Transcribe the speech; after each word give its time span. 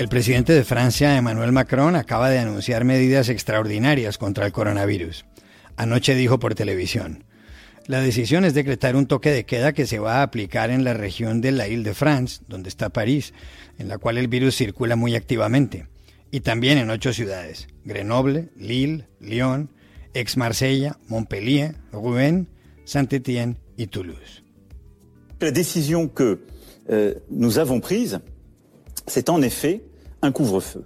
El 0.00 0.08
presidente 0.08 0.54
de 0.54 0.64
Francia, 0.64 1.14
Emmanuel 1.18 1.52
Macron, 1.52 1.94
acaba 1.94 2.30
de 2.30 2.38
anunciar 2.38 2.84
medidas 2.84 3.28
extraordinarias 3.28 4.16
contra 4.16 4.46
el 4.46 4.52
coronavirus. 4.52 5.26
Anoche 5.76 6.14
dijo 6.14 6.38
por 6.38 6.54
televisión, 6.54 7.24
la 7.86 8.00
decisión 8.00 8.46
es 8.46 8.54
decretar 8.54 8.96
un 8.96 9.04
toque 9.04 9.30
de 9.30 9.44
queda 9.44 9.74
que 9.74 9.86
se 9.86 9.98
va 9.98 10.20
a 10.20 10.22
aplicar 10.22 10.70
en 10.70 10.84
la 10.84 10.94
región 10.94 11.42
de 11.42 11.52
la 11.52 11.68
Ile-de-France, 11.68 12.40
donde 12.48 12.70
está 12.70 12.88
París, 12.88 13.34
en 13.78 13.88
la 13.88 13.98
cual 13.98 14.16
el 14.16 14.28
virus 14.28 14.56
circula 14.56 14.96
muy 14.96 15.16
activamente, 15.16 15.86
y 16.30 16.40
también 16.40 16.78
en 16.78 16.88
ocho 16.88 17.12
ciudades, 17.12 17.68
Grenoble, 17.84 18.48
Lille, 18.56 19.06
Lyon, 19.20 19.68
Aix-Marsella, 20.14 20.96
Montpellier, 21.08 21.74
Rouen, 21.92 22.48
Saint-Étienne 22.86 23.58
y 23.76 23.88
Toulouse. 23.88 24.44
La 25.40 25.50
décision 25.50 26.08
que 26.08 26.46
euh, 26.88 27.16
nous 27.28 27.58
avons 27.58 27.80
prise, 27.80 28.18
c'est 29.06 29.28
en 29.28 29.42
effet 29.42 29.82
un 30.22 30.32
couvre-feu. 30.32 30.84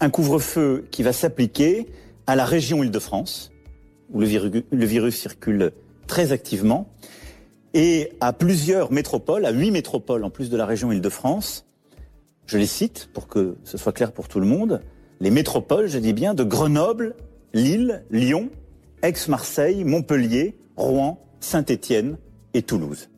Un 0.00 0.10
couvre-feu 0.10 0.86
qui 0.90 1.02
va 1.02 1.12
s'appliquer 1.12 1.86
à 2.26 2.36
la 2.36 2.44
région 2.44 2.82
Île-de-France, 2.82 3.52
où 4.10 4.20
le 4.20 4.26
virus, 4.26 4.62
le 4.70 4.86
virus, 4.86 5.16
circule 5.16 5.72
très 6.06 6.32
activement, 6.32 6.92
et 7.72 8.12
à 8.20 8.32
plusieurs 8.32 8.92
métropoles, 8.92 9.46
à 9.46 9.50
huit 9.50 9.70
métropoles 9.70 10.24
en 10.24 10.30
plus 10.30 10.50
de 10.50 10.56
la 10.56 10.66
région 10.66 10.92
Île-de-France. 10.92 11.66
Je 12.46 12.58
les 12.58 12.66
cite 12.66 13.08
pour 13.12 13.26
que 13.26 13.56
ce 13.64 13.78
soit 13.78 13.92
clair 13.92 14.12
pour 14.12 14.28
tout 14.28 14.40
le 14.40 14.46
monde. 14.46 14.82
Les 15.20 15.30
métropoles, 15.30 15.88
je 15.88 15.98
dis 15.98 16.12
bien, 16.12 16.34
de 16.34 16.44
Grenoble, 16.44 17.16
Lille, 17.52 18.04
Lyon, 18.10 18.50
Aix-Marseille, 19.02 19.84
Montpellier, 19.84 20.56
Rouen, 20.76 21.20
Saint-Étienne 21.40 22.18
et 22.52 22.62
Toulouse. 22.62 23.08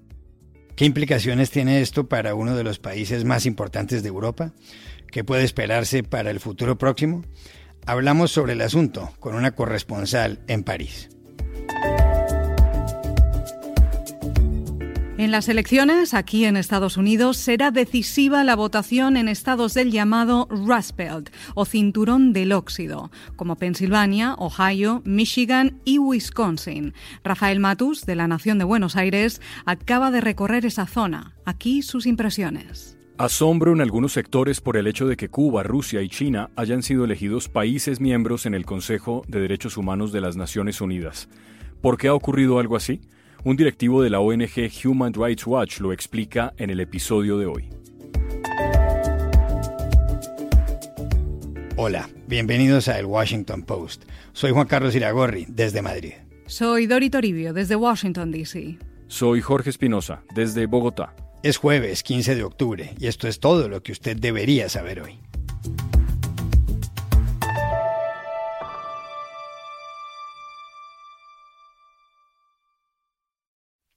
¿Qué 0.77 0.85
implicaciones 0.85 1.51
tiene 1.51 1.81
esto 1.81 2.05
para 2.05 2.35
uno 2.35 2.55
de 2.55 2.63
los 2.63 2.79
países 2.79 3.25
más 3.25 3.47
importantes 3.47 4.03
de 4.03 4.09
Europa? 4.11 4.53
¿Qué 5.11 5.25
puede 5.25 5.45
esperarse 5.45 6.03
para 6.03 6.31
el 6.31 6.41
futuro 6.41 6.79
próximo? 6.79 7.25
Hablamos 7.87 8.31
sobre 8.33 8.55
el 8.55 8.61
asunto 8.61 9.13
con 9.21 9.35
una 9.35 9.53
corresponsal 9.55 10.41
en 10.49 10.65
París. 10.65 11.09
En 15.19 15.31
las 15.31 15.49
elecciones 15.49 16.13
aquí 16.13 16.45
en 16.45 16.59
Estados 16.59 16.99
Unidos 16.99 17.39
será 17.39 17.71
decisiva 17.71 18.45
la 18.45 18.55
votación 18.55 19.17
en 19.17 19.29
estados 19.29 19.73
del 19.73 19.91
llamado 19.91 20.47
Rust 20.51 20.95
Belt 20.95 21.31
o 21.55 21.65
cinturón 21.65 22.35
del 22.35 22.53
óxido, 22.53 23.11
como 23.35 23.57
Pensilvania, 23.57 24.35
Ohio, 24.35 25.01
Michigan 25.07 25.81
y 25.87 25.99
Wisconsin. 25.99 26.93
Rafael 27.25 27.61
Matus, 27.61 28.05
de 28.05 28.15
la 28.15 28.29
Nación 28.29 28.59
de 28.59 28.65
Buenos 28.65 28.95
Aires, 28.95 29.41
acaba 29.65 30.11
de 30.11 30.21
recorrer 30.21 30.67
esa 30.67 30.87
zona. 30.87 31.35
Aquí 31.47 31.81
sus 31.81 32.05
impresiones. 32.05 32.96
Asombro 33.19 33.73
en 33.73 33.81
algunos 33.81 34.13
sectores 34.13 34.61
por 34.61 34.77
el 34.77 34.87
hecho 34.87 35.07
de 35.07 35.17
que 35.17 35.31
Cuba, 35.31 35.63
Rusia 35.63 36.03
y 36.03 36.11
China 36.11 36.51
hayan 36.55 36.83
sido 36.83 37.07
elegidos 37.07 37.49
países 37.49 37.99
miembros 37.99 38.45
en 38.45 38.53
el 38.53 38.67
Consejo 38.67 39.25
de 39.27 39.41
Derechos 39.41 39.79
Humanos 39.79 40.13
de 40.13 40.21
las 40.21 40.37
Naciones 40.37 40.83
Unidas. 40.83 41.31
¿Por 41.81 41.97
qué 41.97 42.09
ha 42.09 42.15
ocurrido 42.15 42.59
algo 42.59 42.77
así? 42.77 43.01
Un 43.43 43.57
directivo 43.57 44.03
de 44.03 44.11
la 44.11 44.21
ONG 44.21 44.71
Human 44.85 45.15
Rights 45.15 45.47
Watch 45.47 45.81
lo 45.81 45.95
explica 45.95 46.53
en 46.59 46.69
el 46.69 46.79
episodio 46.79 47.39
de 47.39 47.47
hoy. 47.47 47.71
Hola, 51.77 52.11
bienvenidos 52.27 52.89
a 52.89 52.99
El 52.99 53.07
Washington 53.07 53.63
Post. 53.63 54.05
Soy 54.35 54.51
Juan 54.53 54.67
Carlos 54.67 54.95
Iragorri, 54.95 55.47
desde 55.49 55.81
Madrid. 55.81 56.13
Soy 56.45 56.87
Dori 56.87 57.09
Toribio, 57.09 57.55
desde 57.55 57.77
Washington, 57.77 58.31
D.C. 58.31 58.79
Soy 59.09 59.41
Jorge 59.41 59.71
Espinosa, 59.71 60.23
desde 60.35 60.67
Bogotá. 60.67 61.15
Es 61.43 61.59
jueves 61.59 62.03
15 62.03 62.35
de 62.35 62.45
octubre 62.45 62.95
y 62.99 63.07
esto 63.07 63.29
es 63.29 63.41
todo 63.41 63.69
lo 63.69 63.83
que 63.83 63.93
usted 63.93 64.17
debería 64.17 64.69
saber 64.69 65.03
hoy. 65.03 65.21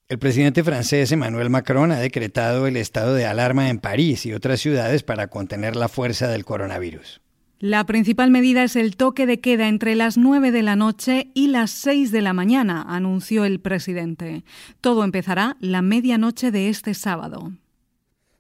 El 0.10 0.18
presidente 0.18 0.64
francés 0.64 1.12
Emmanuel 1.12 1.52
Macron 1.52 1.92
ha 1.92 2.00
decretado 2.00 2.66
el 2.66 2.78
estado 2.78 3.14
de 3.14 3.28
alarma 3.28 3.70
en 3.70 3.78
París 3.78 4.26
y 4.26 4.34
otras 4.34 4.60
ciudades 4.60 5.04
para 5.04 5.28
contener 5.28 5.76
la 5.76 5.88
fuerza 5.88 6.28
del 6.28 6.46
coronavirus. 6.46 7.22
La 7.62 7.84
principal 7.84 8.32
medida 8.32 8.64
es 8.64 8.78
el 8.78 8.96
toque 8.96 9.26
de 9.26 9.42
queda 9.42 9.68
entre 9.68 9.94
las 9.96 10.18
9 10.18 10.52
de 10.52 10.64
la 10.64 10.78
noche 10.78 11.30
y 11.34 11.48
las 11.48 11.72
6 11.72 12.10
de 12.14 12.22
la 12.22 12.32
mañana, 12.32 12.86
anunció 12.88 13.44
el 13.44 13.60
presidente. 13.60 14.46
Todo 14.80 15.04
empezará 15.04 15.58
la 15.60 15.82
medianoche 15.82 16.52
de 16.52 16.70
este 16.70 16.94
sábado. 16.94 17.52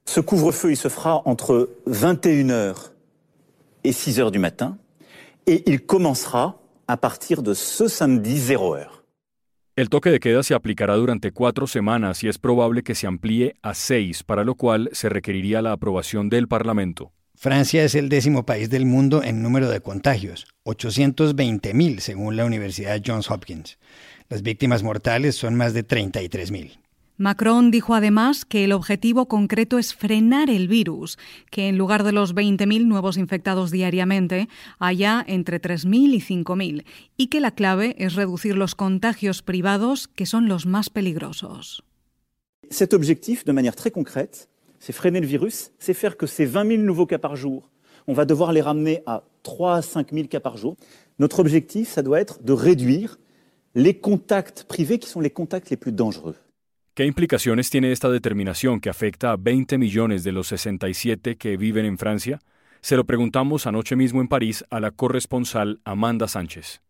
Ce 0.05 0.23
couvre-feu, 0.23 0.73
se 0.73 0.89
fera 0.89 1.21
entre 1.25 1.67
21h 1.85 2.91
et 3.83 3.91
6h 3.91 4.31
du 4.31 4.39
matin, 4.39 4.77
et 5.45 5.63
il 5.67 5.85
commencera 5.85 6.55
a 6.87 6.95
partir 6.95 7.43
de 7.43 7.53
ce 7.53 7.89
samedi 7.89 8.39
0h. 8.39 8.87
El 9.75 9.89
toque 9.89 10.11
de 10.11 10.21
queda 10.21 10.43
se 10.43 10.53
aplicará 10.53 10.95
durante 10.95 11.33
cuatro 11.33 11.67
semanas 11.67 12.23
y 12.23 12.29
es 12.29 12.37
probable 12.37 12.83
que 12.83 12.95
se 12.95 13.05
amplíe 13.05 13.55
a 13.63 13.73
seis, 13.73 14.23
para 14.23 14.45
lo 14.45 14.55
cual 14.55 14.89
se 14.93 15.09
requeriría 15.09 15.61
la 15.61 15.73
aprobación 15.73 16.29
del 16.29 16.47
Parlamento. 16.47 17.11
Francia 17.41 17.85
es 17.85 17.95
el 17.95 18.09
décimo 18.09 18.45
país 18.45 18.69
del 18.69 18.85
mundo 18.85 19.23
en 19.23 19.41
número 19.41 19.69
de 19.69 19.79
contagios, 19.79 20.45
820.000 20.65 21.99
según 21.99 22.35
la 22.35 22.43
Universidad 22.43 23.01
Johns 23.01 23.31
Hopkins. 23.31 23.77
Las 24.27 24.41
víctimas 24.41 24.83
mortales 24.83 25.37
son 25.37 25.55
más 25.55 25.73
de 25.73 25.87
33.000. 25.87 26.79
Macron 27.15 27.71
dijo 27.71 27.95
además 27.95 28.43
que 28.43 28.65
el 28.65 28.73
objetivo 28.73 29.29
concreto 29.29 29.79
es 29.79 29.95
frenar 29.95 30.49
el 30.49 30.67
virus, 30.67 31.17
que 31.49 31.69
en 31.69 31.77
lugar 31.77 32.03
de 32.03 32.11
los 32.11 32.35
20.000 32.35 32.85
nuevos 32.85 33.15
infectados 33.15 33.71
diariamente, 33.71 34.49
haya 34.77 35.23
entre 35.25 35.61
3.000 35.61 36.15
y 36.15 36.43
5.000, 36.43 36.83
y 37.15 37.27
que 37.27 37.39
la 37.39 37.51
clave 37.51 37.95
es 37.99 38.15
reducir 38.15 38.57
los 38.57 38.75
contagios 38.75 39.43
privados, 39.43 40.09
que 40.09 40.25
son 40.25 40.49
los 40.49 40.65
más 40.65 40.89
peligrosos. 40.89 41.85
Cet 42.69 42.93
objectif, 42.93 43.45
de 43.45 43.53
manière 43.53 43.77
très 43.77 43.91
concrète, 43.91 44.49
c'est 44.79 44.93
freiner 44.93 45.19
le 45.19 45.27
virus, 45.27 45.71
c'est 45.79 45.93
faire 45.93 46.17
que 46.17 46.25
ces 46.25 46.45
20 46.45 46.67
000 46.67 46.81
nouveaux 46.81 47.05
cas 47.05 47.19
par 47.19 47.35
jour, 47.35 47.69
on 48.07 48.13
va 48.13 48.25
devoir 48.25 48.51
les 48.51 48.61
ramener 48.61 49.03
à 49.05 49.23
3 49.43 49.75
à 49.75 49.81
5 49.81 50.11
000 50.11 50.27
cas 50.27 50.39
par 50.39 50.57
jour. 50.57 50.75
Notre 51.19 51.39
objectif, 51.39 51.89
ça 51.89 52.01
doit 52.01 52.19
être 52.19 52.41
de 52.41 52.53
réduire 52.53 53.19
les 53.75 53.99
contacts 53.99 54.63
privés 54.63 54.97
qui 54.97 55.07
sont 55.07 55.21
les 55.21 55.29
contacts 55.29 55.69
les 55.69 55.77
plus 55.77 55.91
dangereux. 55.91 56.35
¿Qué 56.95 57.05
implicaciones 57.05 57.69
tiene 57.69 57.91
esta 57.91 58.09
determinación 58.09 58.79
que 58.79 58.89
afecta 58.89 59.31
a 59.31 59.37
20 59.37 59.77
millones 59.77 60.23
de 60.23 60.31
los 60.31 60.47
67 60.47 61.37
que 61.37 61.55
viven 61.55 61.85
en 61.85 61.97
Francia? 61.97 62.39
Se 62.81 62.95
lo 62.95 63.05
preguntamos 63.05 63.67
anoche 63.67 63.95
mismo 63.95 64.21
en 64.21 64.27
París 64.27 64.65
a 64.69 64.79
la 64.79 64.91
corresponsal 64.91 65.79
Amanda 65.85 66.27
Sánchez. 66.27 66.81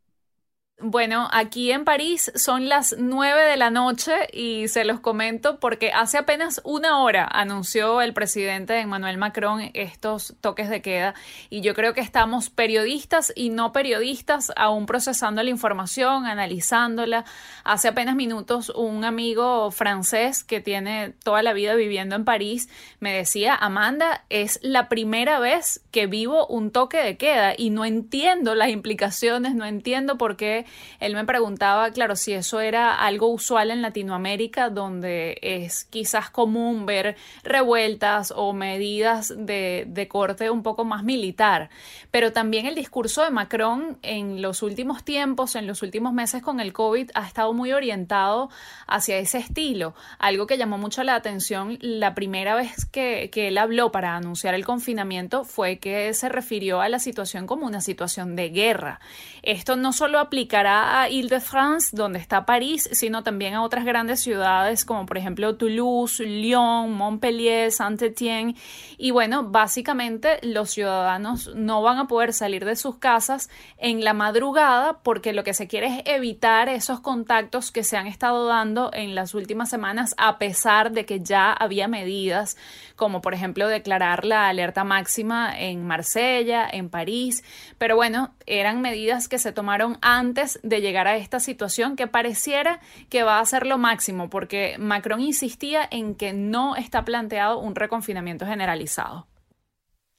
Bueno, 0.82 1.28
aquí 1.34 1.74
en 1.74 1.84
París 1.84 2.32
son 2.36 2.70
las 2.70 2.96
9 2.98 3.44
de 3.44 3.58
la 3.58 3.70
noche 3.70 4.14
y 4.32 4.70
se 4.70 4.86
los 4.86 5.02
comento 5.02 5.60
porque 5.60 5.92
hace 5.92 6.18
apenas 6.18 6.62
una 6.64 7.00
hora 7.00 7.28
anunció 7.30 8.02
el 8.02 8.14
presidente 8.14 8.80
Emmanuel 8.80 9.18
Macron 9.18 9.72
estos 9.74 10.36
toques 10.40 10.70
de 10.70 10.82
queda 10.82 11.16
y 11.50 11.60
yo 11.60 11.76
creo 11.76 11.94
que 11.94 12.00
estamos 12.00 12.50
periodistas 12.50 13.34
y 13.36 13.50
no 13.50 13.74
periodistas 13.74 14.54
aún 14.56 14.86
procesando 14.86 15.44
la 15.44 15.50
información, 15.50 16.26
analizándola. 16.26 17.26
Hace 17.66 17.90
apenas 17.90 18.16
minutos 18.16 18.70
un 18.70 19.04
amigo 19.04 19.72
francés 19.72 20.46
que 20.46 20.62
tiene 20.62 21.10
toda 21.26 21.44
la 21.44 21.52
vida 21.52 21.76
viviendo 21.76 22.16
en 22.16 22.24
París 22.24 22.70
me 23.02 23.12
decía, 23.12 23.54
Amanda, 23.54 24.24
es 24.30 24.60
la 24.62 24.88
primera 24.88 25.40
vez 25.40 25.82
que 25.92 26.08
vivo 26.08 26.48
un 26.48 26.72
toque 26.72 27.00
de 27.00 27.18
queda 27.18 27.54
y 27.58 27.70
no 27.70 27.84
entiendo 27.84 28.56
las 28.56 28.70
implicaciones, 28.70 29.56
no 29.56 29.66
entiendo 29.66 30.18
por 30.18 30.38
qué 30.38 30.69
él 31.00 31.16
me 31.16 31.26
preguntaba, 31.26 31.92
claro, 31.92 32.16
si 32.16 32.34
eso 32.34 32.60
era 32.60 32.96
algo 32.96 33.28
usual 33.28 33.72
en 33.72 33.82
Latinoamérica, 33.82 34.70
donde 34.70 35.38
es 35.42 35.86
quizás 35.86 36.30
común 36.30 36.86
ver 36.86 37.16
revueltas 37.44 38.34
o 38.36 38.54
medidas 38.54 39.34
de, 39.36 39.86
de 39.88 40.08
corte 40.08 40.50
un 40.50 40.64
poco 40.64 40.86
más 40.86 41.04
militar. 41.04 41.70
Pero 42.12 42.34
también 42.34 42.66
el 42.66 42.76
discurso 42.76 43.24
de 43.24 43.32
Macron 43.32 43.98
en 44.02 44.42
los 44.42 44.64
últimos 44.64 45.04
tiempos, 45.04 45.56
en 45.56 45.68
los 45.68 45.82
últimos 45.82 46.14
meses 46.14 46.42
con 46.42 46.60
el 46.60 46.74
COVID, 46.74 47.12
ha 47.14 47.26
estado 47.26 47.54
muy 47.54 47.72
orientado 47.72 48.50
hacia 48.88 49.18
ese 49.18 49.38
estilo, 49.38 49.94
algo 50.18 50.48
que 50.48 50.58
llamó 50.58 50.78
mucho 50.78 51.04
la 51.04 51.16
atención 51.16 51.78
la 51.82 52.16
primera 52.16 52.56
vez 52.56 52.86
que, 52.86 53.30
que 53.32 53.48
él 53.48 53.58
habló 53.58 53.92
para 53.92 54.16
anunciar 54.16 54.54
el 54.54 54.66
confinamiento 54.66 55.44
fue 55.44 55.80
que 55.80 56.14
se 56.14 56.30
refirió 56.30 56.82
a 56.82 56.90
la 56.90 57.00
situación 57.00 57.48
como 57.48 57.66
una 57.66 57.82
situación 57.82 58.36
de 58.36 58.50
guerra. 58.50 59.00
Esto 59.44 59.76
no 59.76 59.94
solo 59.94 60.20
aplicará 60.60 61.02
a 61.04 61.10
Ile-de-France, 61.10 61.96
donde 61.96 62.20
está 62.20 62.46
París, 62.46 62.90
sino 62.92 63.24
también 63.24 63.54
a 63.54 63.64
otras 63.64 63.86
grandes 63.86 64.20
ciudades 64.20 64.84
como 64.84 65.06
por 65.06 65.18
ejemplo 65.18 65.56
Toulouse, 65.56 66.20
Lyon, 66.26 66.92
Montpellier, 66.92 67.72
Saint-Étienne. 67.72 68.56
Y 68.98 69.12
bueno, 69.12 69.44
básicamente 69.44 70.40
los 70.42 70.72
ciudadanos 70.72 71.52
no 71.56 71.82
van 71.82 72.00
a 72.00 72.08
poder 72.08 72.34
salir 72.34 72.66
de 72.66 72.76
sus 72.76 72.98
casas 72.98 73.50
en 73.78 74.04
la 74.04 74.14
madrugada 74.14 75.00
porque 75.02 75.32
lo 75.32 75.46
que 75.46 75.54
se 75.54 75.68
quiere 75.68 75.88
es 75.88 76.04
evitar 76.06 76.68
esos 76.68 77.00
contactos 77.00 77.72
que 77.72 77.84
se 77.84 77.96
han 77.96 78.08
estado 78.08 78.46
dando 78.46 78.92
en 78.94 79.16
las 79.16 79.34
últimas 79.34 79.70
semanas 79.70 80.14
a 80.18 80.40
pesar 80.40 80.92
de 80.92 81.06
que 81.06 81.22
ya 81.22 81.54
había 81.54 81.88
medidas 81.88 82.58
como 82.98 83.22
por 83.22 83.34
ejemplo 83.34 83.68
declarar 83.70 84.26
la 84.26 84.50
alerta 84.50 84.84
máxima 84.84 85.58
en 85.58 85.88
Marsella, 85.88 86.68
en 86.70 86.90
París, 86.90 87.46
pero 87.78 87.96
bueno, 87.96 88.34
eran 88.46 88.82
medidas 88.82 89.30
que 89.30 89.40
se 89.40 89.54
tomaron 89.54 89.98
antes 90.02 90.49
de 90.64 90.82
llegar 90.82 91.08
a 91.08 91.18
esta 91.18 91.40
situación 91.40 91.96
que 91.96 92.08
pareciera 92.08 92.80
que 93.10 93.24
va 93.24 93.40
a 93.40 93.46
ser 93.46 93.68
lo 93.68 93.78
máximo, 93.78 94.30
porque 94.30 94.78
Macron 94.80 95.20
insistía 95.20 95.88
en 95.92 96.16
que 96.16 96.34
no 96.34 96.76
está 96.76 97.04
planteado 97.04 97.60
un 97.60 97.76
reconfinamiento 97.76 98.46
generalizado. 98.46 99.28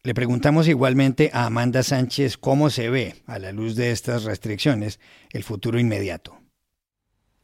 Le 0.03 0.15
preguntamos 0.15 0.69
igualmente 0.69 1.31
a 1.35 1.47
Amanda 1.47 1.83
Sánchez 1.83 2.39
cómo 2.39 2.71
se 2.71 2.89
ve, 2.89 3.17
a 3.27 3.39
la 3.39 3.53
luz 3.53 3.77
de 3.77 3.91
estas 3.91 4.25
restricciones, 4.25 4.99
el 5.31 5.45
futuro 5.45 5.79
inmediato. 5.79 6.39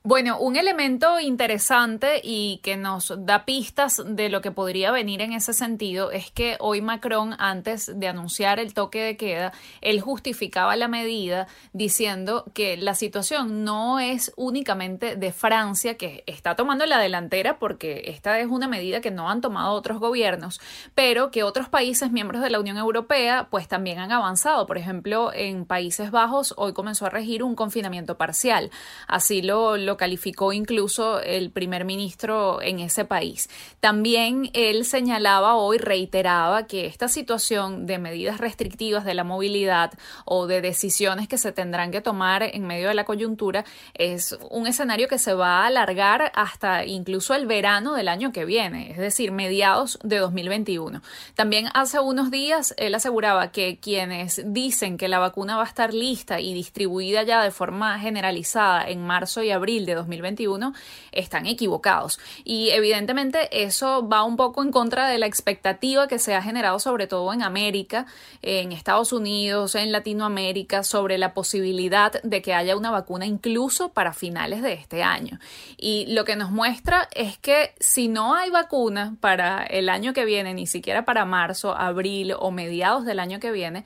Bueno, 0.09 0.39
un 0.39 0.55
elemento 0.55 1.19
interesante 1.19 2.21
y 2.23 2.61
que 2.63 2.77
nos 2.77 3.13
da 3.27 3.45
pistas 3.45 4.01
de 4.07 4.29
lo 4.29 4.41
que 4.41 4.53
podría 4.53 4.93
venir 4.93 5.21
en 5.21 5.33
ese 5.33 5.53
sentido 5.53 6.13
es 6.13 6.31
que 6.31 6.55
hoy 6.61 6.81
Macron, 6.81 7.35
antes 7.41 7.91
de 7.93 8.07
anunciar 8.07 8.61
el 8.61 8.73
toque 8.73 9.03
de 9.03 9.17
queda, 9.17 9.53
él 9.81 10.01
justificaba 10.01 10.77
la 10.77 10.87
medida 10.87 11.49
diciendo 11.73 12.45
que 12.55 12.77
la 12.77 12.95
situación 12.95 13.65
no 13.65 13.99
es 13.99 14.33
únicamente 14.37 15.17
de 15.17 15.33
Francia, 15.33 15.97
que 15.97 16.23
está 16.29 16.55
tomando 16.55 16.87
la 16.87 17.01
delantera 17.01 17.59
porque 17.59 18.05
esta 18.07 18.39
es 18.39 18.47
una 18.47 18.69
medida 18.69 19.01
que 19.01 19.11
no 19.11 19.29
han 19.29 19.41
tomado 19.41 19.73
otros 19.73 19.99
gobiernos, 19.99 20.61
pero 20.95 21.33
que 21.33 21.43
otros 21.43 21.69
países 21.69 22.13
miembros 22.13 22.43
de 22.43 22.51
la 22.51 22.61
Unión 22.61 22.77
Europea 22.77 23.49
pues 23.51 23.67
también 23.67 23.99
han 23.99 24.13
avanzado. 24.13 24.69
Por 24.69 24.79
ejemplo, 24.79 25.33
en 25.35 25.65
Países 25.65 26.13
Bajos 26.13 26.55
hoy 26.57 26.75
comenzó 26.75 27.07
a 27.07 27.11
regir 27.11 27.43
un 27.43 27.57
confinamiento 27.57 28.17
parcial. 28.17 28.71
Así 29.09 29.43
lo, 29.43 29.77
lo 29.77 29.96
calificó 29.97 30.53
incluso 30.53 31.21
el 31.21 31.51
primer 31.51 31.85
ministro 31.85 32.61
en 32.63 32.81
ese 32.81 33.05
país. 33.05 33.49
También 33.81 34.51
él 34.53 34.85
señalaba 34.85 35.57
hoy, 35.57 35.79
reiteraba 35.79 36.67
que 36.67 36.87
esta 36.87 37.09
situación 37.09 37.87
de 37.87 37.99
medidas 37.99 38.39
restrictivas 38.39 39.05
de 39.05 39.15
la 39.15 39.25
movilidad 39.25 39.93
o 40.25 40.47
de 40.47 40.61
decisiones 40.61 41.29
que 41.29 41.39
se 41.39 41.53
tendrán 41.53 41.91
que 41.91 42.01
tomar 42.01 42.43
en 42.43 42.67
medio 42.67 42.89
de 42.89 42.95
la 42.95 43.05
coyuntura 43.05 43.65
es 43.95 44.37
un 44.51 44.67
escenario 44.67 45.09
que 45.09 45.19
se 45.19 45.35
va 45.35 45.63
a 45.63 45.67
alargar 45.67 46.33
hasta 46.35 46.85
incluso 46.85 47.35
el 47.35 47.47
verano 47.47 47.95
del 47.95 48.09
año 48.09 48.33
que 48.33 48.45
viene, 48.45 48.91
es 48.91 48.99
decir, 48.99 49.33
mediados 49.33 49.99
de 50.03 50.19
2021. 50.19 51.03
También 51.35 51.69
hace 51.75 52.01
unos 52.01 52.31
días 52.31 52.75
él 52.77 52.95
aseguraba 52.95 53.53
que 53.53 53.79
quienes 53.79 54.43
dicen 54.45 54.99
que 54.99 55.09
la 55.09 55.19
vacuna 55.19 55.57
va 55.57 55.63
a 55.63 55.67
estar 55.67 55.95
lista 55.95 56.41
y 56.41 56.55
distribuida 56.55 57.23
ya 57.23 57.43
de 57.43 57.51
forma 57.51 57.99
generalizada 57.99 58.89
en 58.89 59.07
marzo 59.07 59.43
y 59.43 59.51
abril 59.51 59.86
de 59.87 59.95
2021 59.95 60.75
están 61.13 61.47
equivocados. 61.47 62.19
Y 62.45 62.71
evidentemente 62.71 63.49
eso 63.65 64.07
va 64.07 64.25
un 64.25 64.37
poco 64.37 64.63
en 64.63 64.71
contra 64.71 65.09
de 65.09 65.19
la 65.19 65.27
expectativa 65.27 66.09
que 66.09 66.19
se 66.19 66.35
ha 66.35 66.43
generado 66.43 66.79
sobre 66.79 67.07
todo 67.07 67.33
en 67.33 67.43
América, 67.43 68.07
en 68.43 68.73
Estados 68.73 69.13
Unidos, 69.13 69.75
en 69.75 69.93
Latinoamérica, 69.93 70.83
sobre 70.83 71.19
la 71.19 71.33
posibilidad 71.35 72.21
de 72.23 72.43
que 72.43 72.55
haya 72.55 72.77
una 72.77 72.91
vacuna 72.91 73.27
incluso 73.27 73.91
para 73.91 74.13
finales 74.13 74.63
de 74.63 74.73
este 74.75 75.03
año. 75.03 75.39
Y 75.77 76.07
lo 76.13 76.25
que 76.25 76.37
nos 76.37 76.51
muestra 76.51 77.09
es 77.13 77.39
que 77.39 77.75
si 77.81 78.09
no 78.09 78.35
hay 78.35 78.51
vacuna 78.51 79.17
para 79.21 79.65
el 79.65 79.89
año 79.89 80.13
que 80.13 80.25
viene, 80.25 80.55
ni 80.55 80.67
siquiera 80.67 81.05
para 81.05 81.25
marzo, 81.25 81.77
abril 81.77 82.35
o 82.39 82.51
mediados 82.51 83.05
del 83.05 83.21
año 83.21 83.41
que 83.41 83.53
viene, 83.53 83.85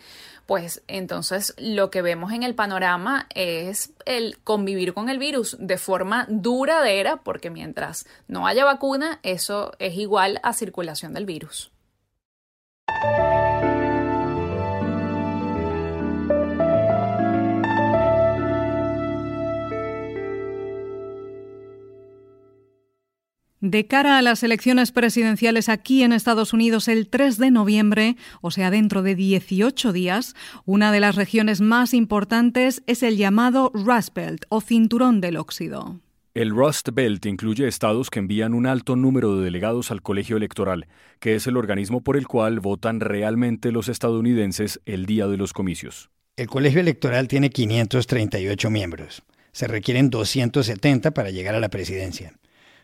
pues 0.50 0.82
entonces 0.88 1.55
lo 1.58 1.93
que 1.93 2.02
vemos 2.02 2.32
en 2.32 2.43
el 2.43 2.56
panorama 2.56 3.29
es 3.37 3.93
el 4.05 4.37
convivir 4.43 4.94
con 4.94 5.08
el 5.08 5.20
virus 5.20 5.56
de 5.61 5.79
forma 5.79 6.26
duradera, 6.29 7.19
porque 7.19 7.50
mientras 7.50 8.05
no 8.26 8.49
haya 8.49 8.64
vacuna, 8.64 9.20
eso 9.23 9.70
es 9.79 9.94
igual 9.94 10.41
a 10.43 10.52
circulación 10.52 11.14
del 11.14 11.25
virus. 11.25 11.70
De 23.60 23.86
cara 23.86 24.16
a 24.16 24.22
las 24.22 24.42
elecciones 24.42 24.90
presidenciales 24.90 25.68
aquí 25.68 26.02
en 26.02 26.14
Estados 26.14 26.54
Unidos 26.54 26.88
el 26.88 27.08
3 27.10 27.36
de 27.36 27.50
noviembre, 27.50 28.16
o 28.40 28.50
sea, 28.50 28.70
dentro 28.70 29.02
de 29.02 29.14
18 29.14 29.92
días, 29.92 30.34
una 30.64 30.90
de 30.92 31.00
las 31.00 31.14
regiones 31.14 31.60
más 31.60 31.92
importantes 31.92 32.82
es 32.86 33.02
el 33.02 33.18
llamado 33.18 33.70
Rust 33.74 34.14
Belt 34.14 34.44
o 34.48 34.62
Cinturón 34.62 35.20
del 35.20 35.36
Óxido. 35.36 36.00
El 36.32 36.50
Rust 36.50 36.88
Belt 36.94 37.26
incluye 37.26 37.68
estados 37.68 38.08
que 38.08 38.20
envían 38.20 38.54
un 38.54 38.64
alto 38.64 38.96
número 38.96 39.36
de 39.36 39.44
delegados 39.44 39.90
al 39.90 40.00
colegio 40.00 40.38
electoral, 40.38 40.86
que 41.18 41.34
es 41.34 41.46
el 41.46 41.58
organismo 41.58 42.02
por 42.02 42.16
el 42.16 42.26
cual 42.26 42.60
votan 42.60 43.00
realmente 43.00 43.72
los 43.72 43.90
estadounidenses 43.90 44.80
el 44.86 45.04
día 45.04 45.26
de 45.26 45.36
los 45.36 45.52
comicios. 45.52 46.08
El 46.38 46.46
colegio 46.46 46.80
electoral 46.80 47.28
tiene 47.28 47.50
538 47.50 48.70
miembros. 48.70 49.22
Se 49.52 49.66
requieren 49.66 50.08
270 50.08 51.10
para 51.10 51.30
llegar 51.30 51.54
a 51.54 51.60
la 51.60 51.68
presidencia. 51.68 52.39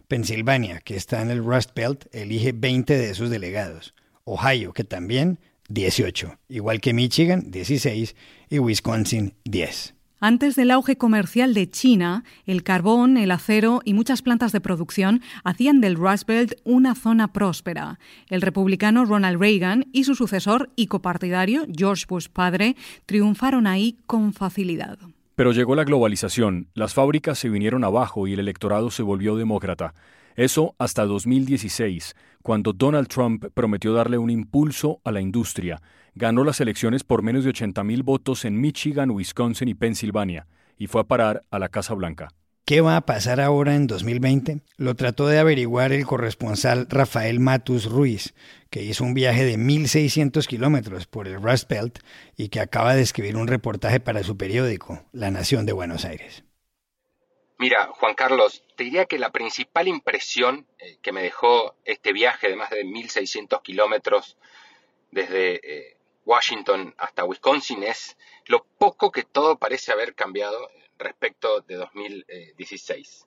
Pensilvania, 0.09 0.81
que 0.81 0.97
está 0.97 1.23
en 1.23 1.31
el 1.31 1.45
Rust 1.45 1.71
Belt, 1.75 2.07
elige 2.15 2.53
20 2.53 2.97
de 2.97 3.11
esos 3.11 3.31
delegados. 3.31 3.95
Ohio, 4.25 4.73
que 4.73 4.85
también, 4.85 5.39
18. 5.69 6.39
Igual 6.49 6.81
que 6.81 6.93
Michigan, 6.93 7.51
16. 7.51 8.15
Y 8.49 8.59
Wisconsin, 8.59 9.35
10. 9.45 9.95
Antes 10.19 10.57
del 10.57 10.71
auge 10.71 10.97
comercial 10.97 11.53
de 11.53 11.71
China, 11.71 12.25
el 12.47 12.63
carbón, 12.63 13.19
el 13.19 13.31
acero 13.31 13.83
y 13.85 13.93
muchas 13.93 14.23
plantas 14.23 14.51
de 14.51 14.63
producción 14.63 15.21
hacían 15.45 15.83
del 15.83 15.95
Rust 15.95 16.27
Belt 16.27 16.55
una 16.65 16.95
zona 16.95 17.35
próspera. 17.35 17.99
El 18.29 18.41
republicano 18.41 19.05
Ronald 19.05 19.39
Reagan 19.39 19.87
y 19.93 20.05
su 20.05 20.15
sucesor 20.15 20.71
y 20.75 20.87
copartidario 20.87 21.67
George 21.71 22.07
Bush 22.09 22.29
padre 22.29 22.77
triunfaron 23.05 23.67
ahí 23.67 23.99
con 24.07 24.33
facilidad. 24.33 24.99
Pero 25.37 25.53
llegó 25.53 25.75
la 25.75 25.85
globalización, 25.85 26.71
las 26.73 26.95
fábricas 26.95 27.39
se 27.39 27.51
vinieron 27.51 27.85
abajo 27.85 28.27
y 28.27 28.33
el 28.33 28.41
electorado 28.41 28.91
se 28.91 29.03
volvió 29.03 29.37
demócrata. 29.37 29.93
Eso 30.35 30.75
hasta 30.79 31.05
2016, 31.05 32.15
cuando 32.43 32.73
Donald 32.73 33.09
Trump 33.09 33.45
prometió 33.53 33.93
darle 33.93 34.17
un 34.17 34.31
impulso 34.31 35.03
a 35.05 35.13
la 35.13 35.21
industria. 35.21 35.83
Ganó 36.15 36.43
las 36.43 36.63
elecciones 36.63 37.05
por 37.05 37.23
menos 37.23 37.45
de 37.45 37.51
80.000 37.51 38.03
votos 38.03 38.47
en 38.47 38.59
Michigan, 38.59 39.11
Wisconsin 39.11 39.69
y 39.69 39.75
Pensilvania, 39.75 40.47
y 40.79 40.87
fue 40.87 41.03
a 41.03 41.05
parar 41.05 41.45
a 41.51 41.59
la 41.59 41.69
Casa 41.69 41.93
Blanca. 41.93 42.31
¿Qué 42.67 42.81
va 42.81 42.97
a 42.97 43.07
pasar 43.07 43.41
ahora 43.41 43.77
en 43.77 43.87
2020? 43.87 44.59
Lo 44.77 44.97
trató 44.97 45.29
de 45.29 45.39
averiguar 45.39 45.93
el 45.93 46.05
corresponsal 46.05 46.89
Rafael 46.91 47.39
Matus 47.39 47.85
Ruiz, 47.89 48.35
que 48.71 48.83
hizo 48.83 49.05
un 49.05 49.15
viaje 49.15 49.45
de 49.45 49.57
1.600 49.57 50.45
kilómetros 50.49 51.07
por 51.07 51.29
el 51.29 51.41
Rust 51.41 51.71
Belt 51.71 52.01
y 52.37 52.49
que 52.49 52.59
acaba 52.59 52.97
de 52.97 53.03
escribir 53.03 53.37
un 53.37 53.47
reportaje 53.47 54.01
para 54.01 54.25
su 54.25 54.37
periódico, 54.37 55.01
La 55.13 55.31
Nación 55.31 55.65
de 55.65 55.75
Buenos 55.75 56.05
Aires. 56.05 56.43
Mira, 57.57 57.87
Juan 58.01 58.17
Carlos, 58.17 58.65
te 58.75 58.83
diría 58.83 59.07
que 59.07 59.21
la 59.21 59.31
principal 59.31 59.87
impresión 59.87 60.67
eh, 60.81 60.99
que 61.03 61.13
me 61.13 61.23
dejó 61.23 61.77
este 61.85 62.13
viaje 62.13 62.49
de 62.49 62.57
más 62.57 62.71
de 62.71 62.85
1.600 62.85 63.63
kilómetros 63.63 64.39
desde 65.13 65.61
eh, 65.63 65.97
Washington 66.25 66.97
hasta 66.99 67.25
Wisconsin 67.25 67.85
es 67.85 68.17
lo 68.47 68.67
poco 68.77 69.13
que 69.13 69.23
todo 69.23 69.57
parece 69.57 69.93
haber 69.93 70.17
cambiado 70.17 70.69
respecto 70.99 71.61
de 71.63 71.77
2016. 71.77 73.27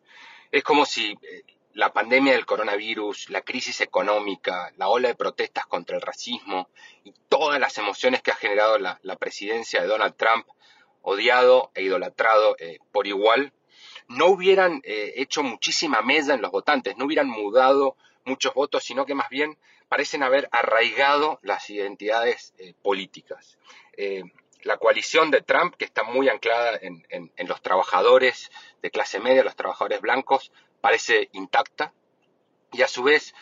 Es 0.51 0.63
como 0.63 0.85
si 0.85 1.11
eh, 1.21 1.43
la 1.73 1.93
pandemia 1.93 2.33
del 2.33 2.45
coronavirus, 2.45 3.29
la 3.29 3.41
crisis 3.41 3.81
económica, 3.81 4.71
la 4.77 4.89
ola 4.89 5.09
de 5.09 5.15
protestas 5.15 5.65
contra 5.67 5.95
el 5.95 6.01
racismo 6.01 6.69
y 7.03 7.13
todas 7.29 7.59
las 7.59 7.77
emociones 7.77 8.21
que 8.21 8.31
ha 8.31 8.35
generado 8.35 8.79
la, 8.79 8.99
presidencia 9.19 9.81
de 9.81 9.87
Donald 9.87 10.15
Trump 10.15 10.47
odiado 11.01 11.71
e 11.75 11.83
idolatrado 11.83 12.55
eh, 12.59 12.79
por 12.91 13.07
igual, 13.07 13.53
no 14.07 14.27
hubieran 14.27 14.81
eh, 14.83 15.13
hecho 15.17 15.43
muchísima 15.43 16.01
mesa 16.01 16.33
en 16.33 16.41
los 16.41 16.51
votantes, 16.51 16.97
no 16.97 17.05
hubieran 17.05 17.29
mudado 17.29 17.95
muchos 18.25 18.53
votos, 18.53 18.83
sino 18.83 19.05
que 19.05 19.15
más 19.15 19.29
bien 19.29 19.57
parecen 19.87 20.23
haber 20.23 20.49
arraigado 20.51 21.39
las 21.41 21.69
identidades 21.69 22.53
políticas. 22.83 23.57
La 24.63 24.77
coalición 24.77 25.31
de 25.31 25.41
Trump, 25.41 25.75
que 25.75 25.85
está 25.85 26.03
muy 26.03 26.29
anclada 26.29 26.77
en, 26.81 27.03
los 27.47 27.61
trabajadores 27.61 28.51
de 28.81 28.91
clase 28.91 29.19
media, 29.19 29.43
los 29.43 29.55
trabajadores 29.55 30.01
blancos, 30.01 30.51
parece 30.81 31.29
intacta. 31.33 31.93
Y 32.71 32.81
a 32.81 32.87
su 32.87 33.03
vez, 33.03 33.33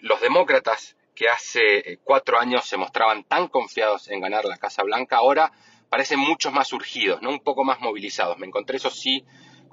los 0.00 0.20
demócratas, 0.20 0.96
que 1.14 1.28
hace 1.28 2.00
cuatro 2.02 2.40
años 2.40 2.64
se 2.64 2.76
mostraban 2.76 3.22
tan 3.24 3.46
confiados 3.48 4.08
en 4.08 4.20
ganar 4.20 4.44
la 4.46 4.56
Casa 4.56 4.82
Blanca, 4.82 5.16
ahora 5.16 5.52
parecen 5.88 6.18
muchos 6.18 6.52
más 6.52 6.68
surgidos, 6.68 7.22
¿no? 7.22 7.30
un 7.30 7.40
poco 7.40 7.62
más 7.62 7.80
movilizados. 7.80 8.36
Me 8.38 8.46
encontré 8.46 8.78
eso 8.78 8.90
sí 8.90 9.24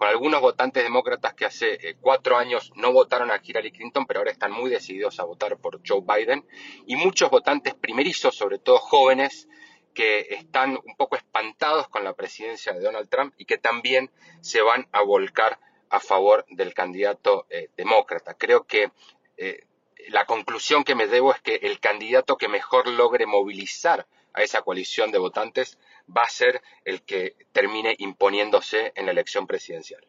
con 0.01 0.09
algunos 0.09 0.41
votantes 0.41 0.81
demócratas 0.81 1.35
que 1.35 1.45
hace 1.45 1.73
eh, 1.73 1.95
cuatro 2.01 2.35
años 2.35 2.71
no 2.75 2.91
votaron 2.91 3.29
a 3.29 3.39
Hillary 3.43 3.71
Clinton, 3.71 4.07
pero 4.07 4.19
ahora 4.19 4.31
están 4.31 4.51
muy 4.51 4.71
decididos 4.71 5.19
a 5.19 5.25
votar 5.25 5.57
por 5.57 5.79
Joe 5.87 6.01
Biden, 6.01 6.43
y 6.87 6.95
muchos 6.95 7.29
votantes 7.29 7.75
primerizos, 7.75 8.35
sobre 8.35 8.57
todo 8.57 8.79
jóvenes, 8.79 9.47
que 9.93 10.27
están 10.31 10.79
un 10.83 10.95
poco 10.95 11.15
espantados 11.15 11.87
con 11.87 12.03
la 12.03 12.13
presidencia 12.13 12.73
de 12.73 12.81
Donald 12.81 13.09
Trump 13.09 13.33
y 13.37 13.45
que 13.45 13.57
también 13.57 14.09
se 14.41 14.61
van 14.61 14.87
a 14.91 15.01
volcar 15.01 15.59
a 15.89 15.99
favor 15.99 16.45
del 16.49 16.73
candidato 16.73 17.45
eh, 17.49 17.69
demócrata. 17.75 18.33
Creo 18.33 18.63
que 18.63 18.91
eh, 19.37 19.65
la 20.09 20.25
conclusión 20.25 20.83
que 20.83 20.95
me 20.95 21.07
debo 21.07 21.33
es 21.33 21.41
que 21.41 21.55
el 21.55 21.79
candidato 21.79 22.37
que 22.37 22.47
mejor 22.47 22.87
logre 22.87 23.25
movilizar 23.25 24.07
a 24.33 24.41
esa 24.41 24.61
coalición 24.61 25.11
de 25.11 25.19
votantes 25.19 25.77
va 26.15 26.23
a 26.23 26.29
ser 26.29 26.61
el 26.85 27.01
que 27.03 27.35
termine 27.51 27.95
imponiéndose 27.99 28.93
en 28.95 29.05
la 29.05 29.11
elección 29.11 29.47
presidencial. 29.47 30.05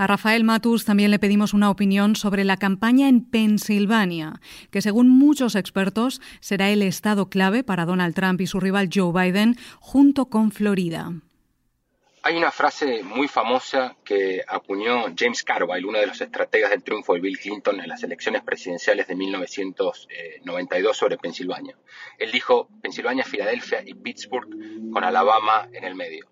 A 0.00 0.06
Rafael 0.06 0.44
Matus 0.44 0.86
también 0.86 1.10
le 1.10 1.18
pedimos 1.18 1.52
una 1.52 1.68
opinión 1.68 2.16
sobre 2.16 2.42
la 2.42 2.56
campaña 2.56 3.06
en 3.06 3.22
Pensilvania, 3.22 4.40
que 4.70 4.80
según 4.80 5.10
muchos 5.10 5.54
expertos 5.54 6.22
será 6.40 6.70
el 6.70 6.80
estado 6.80 7.28
clave 7.28 7.64
para 7.64 7.84
Donald 7.84 8.14
Trump 8.14 8.40
y 8.40 8.46
su 8.46 8.60
rival 8.60 8.88
Joe 8.90 9.12
Biden, 9.12 9.58
junto 9.78 10.24
con 10.30 10.52
Florida. 10.52 11.12
Hay 12.22 12.34
una 12.34 12.50
frase 12.50 13.02
muy 13.02 13.28
famosa 13.28 13.94
que 14.02 14.42
acuñó 14.48 15.04
James 15.14 15.44
Carville, 15.44 15.86
uno 15.86 15.98
de 15.98 16.06
los 16.06 16.22
estrategas 16.22 16.70
del 16.70 16.82
triunfo 16.82 17.12
de 17.12 17.20
Bill 17.20 17.38
Clinton 17.38 17.78
en 17.78 17.88
las 17.90 18.02
elecciones 18.02 18.40
presidenciales 18.40 19.06
de 19.06 19.16
1992 19.16 20.96
sobre 20.96 21.18
Pensilvania. 21.18 21.76
Él 22.16 22.32
dijo 22.32 22.70
Pensilvania, 22.80 23.24
Filadelfia 23.24 23.82
y 23.84 23.92
Pittsburgh 23.92 24.48
con 24.94 25.04
Alabama 25.04 25.68
en 25.74 25.84
el 25.84 25.94
medio. 25.94 26.30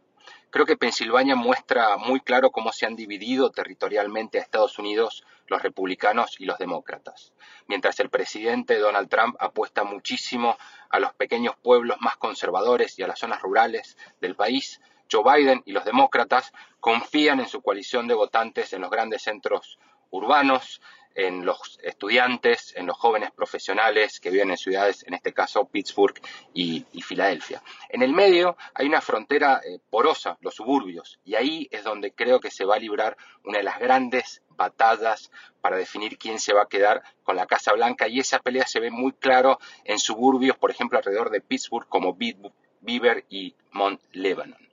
Creo 0.51 0.65
que 0.65 0.79
Pensilvania 0.79 1.37
muestra 1.37 1.99
muy 1.99 2.21
claro 2.21 2.51
cómo 2.51 2.73
se 2.73 2.87
han 2.87 2.97
dividido 2.97 3.51
territorialmente 3.51 4.39
a 4.39 4.43
Estados 4.43 4.79
Unidos 4.79 5.25
los 5.47 5.63
republicanos 5.63 6.37
y 6.39 6.47
los 6.47 6.57
demócratas. 6.57 7.35
Mientras 7.67 8.01
el 8.01 8.09
presidente 8.09 8.79
Donald 8.79 9.11
Trump 9.11 9.37
apuesta 9.41 9.85
muchísimo 9.85 10.57
a 10.89 11.01
los 11.01 11.13
pequeños 11.13 11.55
pueblos 11.63 11.99
más 12.01 12.17
conservadores 12.17 12.99
y 12.99 13.03
a 13.03 13.07
las 13.07 13.19
zonas 13.19 13.43
rurales 13.43 13.99
del 14.23 14.37
país, 14.37 14.81
Joe 15.11 15.23
Biden 15.23 15.63
y 15.67 15.73
los 15.73 15.85
demócratas 15.85 16.53
confían 16.81 17.41
en 17.41 17.49
su 17.49 17.61
coalición 17.61 18.09
de 18.09 18.15
votantes 18.15 18.73
en 18.73 18.81
los 18.81 18.91
grandes 18.91 19.23
centros 19.23 19.79
urbanos, 20.11 20.81
en 21.19 21.45
los 21.45 21.81
estudiantes, 21.83 22.73
en 22.77 22.87
los 22.87 22.97
jóvenes 22.97 23.33
profesionales 23.33 24.21
que 24.21 24.31
viven 24.31 24.51
en 24.53 24.57
ciudades, 24.57 25.05
en 25.05 25.15
este 25.15 25.33
caso 25.33 25.65
Pittsburgh 25.65 26.15
y, 26.55 26.87
Filadelfia. 27.03 27.61
En 27.89 28.03
el 28.03 28.13
medio 28.13 28.57
hay 28.73 28.87
una 28.87 29.01
frontera 29.01 29.61
eh, 29.65 29.81
porosa, 29.91 30.39
los 30.43 30.55
suburbios, 30.55 31.19
y 31.25 31.35
ahí 31.35 31.67
es 31.73 31.83
donde 31.83 32.13
creo 32.13 32.39
que 32.39 32.53
se 32.53 32.65
va 32.65 32.77
a 32.77 32.79
librar 32.79 33.17
una 33.43 33.59
de 33.59 33.65
las 33.65 33.81
grandes 33.81 34.43
batallas 34.51 35.33
para 35.61 35.77
definir 35.77 36.19
quién 36.19 36.39
se 36.39 36.55
va 36.55 36.63
a 36.63 36.69
quedar 36.69 37.03
con 37.25 37.35
la 37.35 37.47
Casa 37.47 37.73
Blanca, 37.73 38.07
y 38.07 38.21
esa 38.21 38.39
pelea 38.39 38.67
se 38.69 38.79
ve 38.79 38.93
muy 38.93 39.11
claro 39.11 39.59
en 39.83 39.99
suburbios, 39.99 40.57
por 40.57 40.71
ejemplo, 40.71 40.99
alrededor 40.99 41.31
de 41.31 41.41
Pittsburgh, 41.41 41.89
como 41.89 42.17
Beaver 42.17 43.25
y 43.29 43.57
Mount 43.73 44.01
Lebanon. 44.13 44.69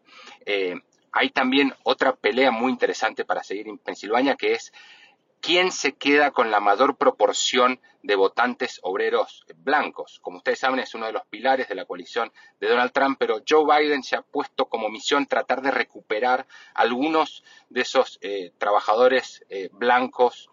Eh, 0.45 0.75
hay 1.11 1.29
también 1.31 1.73
otra 1.81 2.13
pelea 2.13 2.51
muy 2.51 2.71
interesante 2.71 3.25
para 3.25 3.41
seguir 3.41 3.67
en 3.67 3.79
Pensilvania, 3.79 4.35
que 4.35 4.53
es 4.53 4.71
quién 5.45 5.71
se 5.71 5.93
queda 5.93 6.31
con 6.31 6.49
la 6.49 6.59
mayor 6.59 6.97
proporción 6.97 7.79
de 8.01 8.15
votantes 8.15 8.79
obreros 8.81 9.45
blancos. 9.57 10.19
Como 10.23 10.37
ustedes 10.37 10.57
saben, 10.57 10.79
es 10.79 10.95
uno 10.95 11.05
de 11.05 11.11
los 11.11 11.23
pilares 11.27 11.67
de 11.67 11.75
la 11.75 11.85
coalición 11.85 12.31
de 12.59 12.67
Donald 12.67 12.91
Trump, 12.91 13.17
pero 13.19 13.43
Joe 13.47 13.63
Biden 13.63 14.01
se 14.01 14.15
ha 14.15 14.23
puesto 14.23 14.65
como 14.65 14.89
misión 14.89 15.27
tratar 15.27 15.61
de 15.61 15.69
recuperar 15.69 16.47
algunos 16.73 17.43
de 17.69 17.81
esos 17.81 18.17
eh, 18.21 18.53
trabajadores 18.57 19.45
eh, 19.49 19.69
blancos 19.71 20.49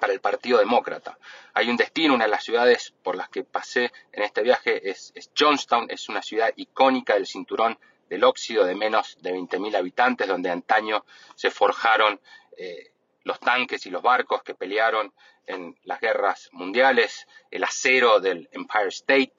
para 0.00 0.14
el 0.14 0.20
Partido 0.20 0.60
Demócrata. 0.60 1.18
Hay 1.52 1.68
un 1.68 1.76
destino, 1.76 2.14
una 2.14 2.24
de 2.24 2.30
las 2.30 2.44
ciudades 2.44 2.94
por 3.02 3.16
las 3.16 3.28
que 3.28 3.44
pasé 3.44 3.92
en 4.12 4.22
este 4.22 4.42
viaje 4.42 4.88
es, 4.88 5.12
Johnstown, 5.38 5.90
es 5.90 6.08
una 6.08 6.22
ciudad 6.22 6.54
icónica 6.56 7.12
del 7.12 7.26
cinturón 7.26 7.78
del 8.08 8.24
óxido 8.24 8.64
de 8.64 8.76
menos 8.76 9.18
de 9.20 9.34
20.000 9.34 9.76
habitantes, 9.76 10.26
donde 10.26 10.48
antaño 10.48 11.04
se 11.34 11.50
forjaron 11.50 12.18
eh, 12.56 12.92
los 13.26 13.40
tanques 13.40 13.84
y 13.86 13.90
los 13.90 14.02
barcos 14.02 14.44
que 14.44 14.54
pelearon 14.54 15.12
en 15.46 15.76
las 15.82 16.00
guerras 16.00 16.48
mundiales, 16.52 17.26
el 17.50 17.64
acero 17.64 18.20
del 18.20 18.48
Empire 18.52 18.88
State, 18.88 19.34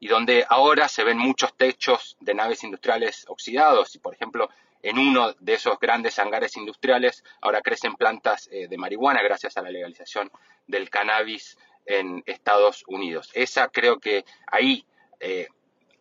y 0.00 0.06
donde 0.06 0.44
ahora 0.46 0.86
se 0.86 1.02
ven 1.02 1.16
muchos 1.16 1.56
techos 1.56 2.18
de 2.20 2.34
naves 2.34 2.62
industriales 2.62 3.24
oxidados, 3.28 3.94
y 3.94 4.00
por 4.00 4.14
ejemplo, 4.14 4.50
en 4.82 4.98
uno 4.98 5.32
de 5.40 5.54
esos 5.54 5.78
grandes 5.80 6.18
hangares 6.18 6.58
industriales 6.58 7.24
ahora 7.40 7.62
crecen 7.62 7.94
plantas 7.94 8.50
eh, 8.52 8.68
de 8.68 8.76
marihuana 8.76 9.22
gracias 9.22 9.56
a 9.56 9.62
la 9.62 9.70
legalización 9.70 10.30
del 10.66 10.90
cannabis 10.90 11.56
en 11.86 12.22
Estados 12.26 12.84
Unidos. 12.86 13.30
Esa 13.32 13.68
creo 13.68 13.98
que 13.98 14.26
ahí 14.46 14.84
eh, 15.20 15.48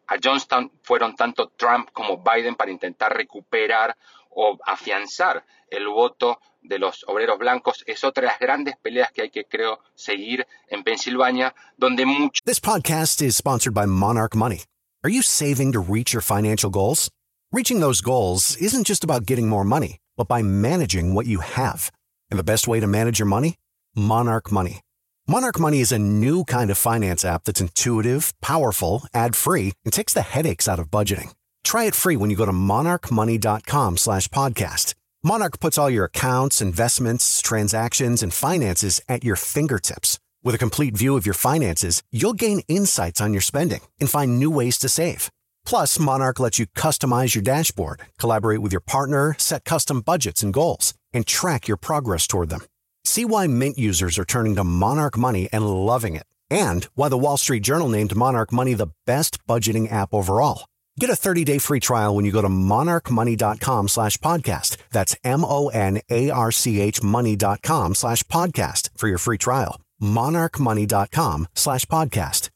a 0.07 0.15
Johnstown 0.21 0.69
fueron 0.83 1.15
tanto 1.15 1.49
Trump 1.55 1.91
como 1.93 2.17
Biden 2.17 2.55
para 2.55 2.71
intentar 2.71 3.15
recuperar 3.15 3.95
o 4.31 4.57
afianzar 4.65 5.45
el 5.69 5.87
voto 5.87 6.39
de 6.61 6.79
los 6.79 7.03
obreros 7.07 7.37
blancos 7.39 7.83
es 7.87 8.03
otra 8.03 8.21
de 8.21 8.27
las 8.27 8.39
grandes 8.39 8.75
peleas 8.81 9.11
que 9.11 9.23
hay 9.23 9.29
que 9.29 9.45
creo 9.45 9.79
seguir 9.95 10.45
en 10.69 10.83
Pensilvania 10.83 11.53
donde 11.77 12.05
mucho 12.05 12.41
This 12.45 12.59
podcast 12.59 13.21
is 13.21 13.35
sponsored 13.35 13.73
by 13.73 13.85
Monarch 13.85 14.35
Money. 14.35 14.63
Are 15.03 15.09
you 15.09 15.21
saving 15.21 15.71
to 15.73 15.79
reach 15.79 16.13
your 16.13 16.21
financial 16.21 16.69
goals? 16.69 17.09
Reaching 17.51 17.79
those 17.81 18.01
goals 18.01 18.55
isn't 18.57 18.87
just 18.87 19.03
about 19.03 19.25
getting 19.25 19.49
more 19.49 19.65
money, 19.65 19.97
but 20.15 20.27
by 20.27 20.41
managing 20.41 21.13
what 21.13 21.25
you 21.25 21.39
have. 21.39 21.91
And 22.29 22.39
the 22.39 22.43
best 22.43 22.67
way 22.67 22.79
to 22.79 22.87
manage 22.87 23.19
your 23.19 23.25
money? 23.27 23.55
Monarch 23.95 24.51
Money. 24.51 24.79
Monarch 25.27 25.59
Money 25.59 25.81
is 25.81 25.91
a 25.91 25.99
new 25.99 26.43
kind 26.45 26.69
of 26.71 26.77
finance 26.77 27.25
app 27.25 27.43
that's 27.43 27.59
intuitive, 27.61 28.33
powerful, 28.41 29.03
ad-free, 29.13 29.73
and 29.83 29.91
takes 29.91 30.13
the 30.13 30.21
headaches 30.21 30.67
out 30.67 30.79
of 30.79 30.89
budgeting. 30.89 31.33
Try 31.63 31.85
it 31.85 31.95
free 31.95 32.15
when 32.15 32.29
you 32.29 32.35
go 32.35 32.45
to 32.45 32.51
monarchmoney.com 32.51 33.97
slash 33.97 34.27
podcast. 34.29 34.93
Monarch 35.23 35.59
puts 35.59 35.77
all 35.77 35.87
your 35.87 36.05
accounts, 36.05 36.63
investments, 36.63 37.43
transactions, 37.43 38.23
and 38.23 38.33
finances 38.33 38.99
at 39.07 39.23
your 39.23 39.35
fingertips. 39.35 40.17
With 40.43 40.55
a 40.55 40.57
complete 40.57 40.97
view 40.97 41.15
of 41.15 41.27
your 41.27 41.35
finances, 41.35 42.01
you'll 42.11 42.33
gain 42.33 42.61
insights 42.67 43.21
on 43.21 43.31
your 43.31 43.43
spending 43.43 43.81
and 43.99 44.09
find 44.09 44.39
new 44.39 44.49
ways 44.49 44.79
to 44.79 44.89
save. 44.89 45.29
Plus, 45.63 45.99
Monarch 45.99 46.39
lets 46.39 46.57
you 46.57 46.65
customize 46.65 47.35
your 47.35 47.43
dashboard, 47.43 48.01
collaborate 48.17 48.63
with 48.63 48.71
your 48.71 48.81
partner, 48.81 49.35
set 49.37 49.63
custom 49.63 50.01
budgets 50.01 50.41
and 50.41 50.55
goals, 50.55 50.95
and 51.13 51.27
track 51.27 51.67
your 51.67 51.77
progress 51.77 52.25
toward 52.25 52.49
them. 52.49 52.61
See 53.03 53.23
why 53.23 53.45
Mint 53.45 53.77
users 53.77 54.17
are 54.17 54.25
turning 54.25 54.55
to 54.55 54.63
Monarch 54.63 55.19
Money 55.19 55.47
and 55.53 55.69
loving 55.69 56.15
it, 56.15 56.25
and 56.49 56.85
why 56.95 57.09
the 57.09 57.17
Wall 57.19 57.37
Street 57.37 57.61
Journal 57.61 57.89
named 57.89 58.15
Monarch 58.15 58.51
Money 58.51 58.73
the 58.73 58.89
best 59.05 59.37
budgeting 59.45 59.91
app 59.91 60.15
overall. 60.15 60.65
Get 61.01 61.09
a 61.09 61.13
30-day 61.13 61.57
free 61.57 61.79
trial 61.79 62.15
when 62.15 62.25
you 62.25 62.31
go 62.31 62.43
to 62.43 62.47
monarchmoney.com 62.47 63.87
slash 63.87 64.17
podcast. 64.17 64.77
That's 64.91 65.15
M-O-N-A-R-C-H 65.23 67.01
money.com 67.01 67.95
slash 67.95 68.23
podcast 68.25 68.91
for 68.95 69.07
your 69.07 69.17
free 69.17 69.39
trial. 69.39 69.81
monarchmoney.com 69.99 71.47
slash 71.55 71.85
podcast. 71.85 72.49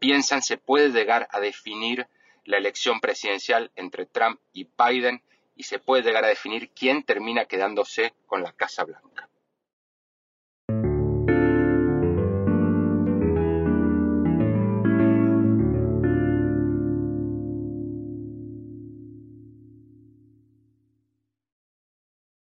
piensan 0.00 0.42
se 0.42 0.56
puede 0.56 0.90
llegar 0.90 1.28
a 1.30 1.38
definir 1.38 2.08
la 2.46 2.56
elección 2.56 2.98
presidencial 2.98 3.70
entre 3.76 4.06
Trump 4.06 4.40
y 4.52 4.66
Biden 4.76 5.22
y 5.54 5.62
se 5.62 5.78
puede 5.78 6.02
llegar 6.02 6.24
a 6.24 6.28
definir 6.28 6.70
quién 6.70 7.04
termina 7.04 7.44
quedándose 7.44 8.12
con 8.26 8.42
la 8.42 8.50
Casa 8.50 8.82
Blanca. 8.82 9.28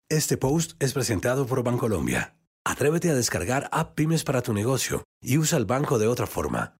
Este 0.08 0.36
post 0.36 0.80
es 0.80 0.92
presentado 0.92 1.48
por 1.48 1.64
Bancolombia. 1.64 2.36
Atrévete 2.64 3.10
a 3.10 3.14
descargar 3.16 3.68
App 3.72 3.96
Pymes 3.96 4.22
para 4.22 4.40
tu 4.40 4.52
negocio 4.52 5.02
y 5.20 5.36
usa 5.36 5.58
el 5.58 5.64
banco 5.64 5.98
de 5.98 6.06
otra 6.06 6.28
forma. 6.28 6.76